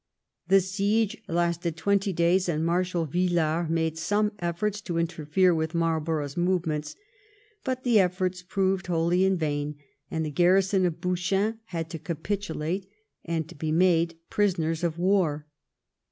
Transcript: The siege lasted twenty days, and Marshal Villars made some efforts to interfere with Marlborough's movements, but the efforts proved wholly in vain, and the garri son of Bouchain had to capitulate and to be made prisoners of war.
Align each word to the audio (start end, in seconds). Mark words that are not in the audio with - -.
The 0.47 0.61
siege 0.61 1.15
lasted 1.27 1.77
twenty 1.77 2.11
days, 2.11 2.49
and 2.49 2.65
Marshal 2.65 3.05
Villars 3.05 3.69
made 3.69 3.99
some 3.99 4.31
efforts 4.39 4.81
to 4.81 4.97
interfere 4.97 5.53
with 5.53 5.75
Marlborough's 5.75 6.35
movements, 6.35 6.95
but 7.63 7.83
the 7.83 7.99
efforts 7.99 8.41
proved 8.41 8.87
wholly 8.87 9.25
in 9.25 9.37
vain, 9.37 9.75
and 10.09 10.25
the 10.25 10.31
garri 10.31 10.63
son 10.65 10.87
of 10.87 11.01
Bouchain 11.01 11.59
had 11.65 11.87
to 11.91 11.99
capitulate 11.99 12.89
and 13.25 13.47
to 13.47 13.53
be 13.53 13.71
made 13.71 14.17
prisoners 14.31 14.83
of 14.83 14.97
war. 14.97 15.45